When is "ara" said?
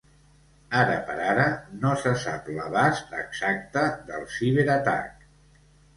0.83-0.93, 1.25-1.43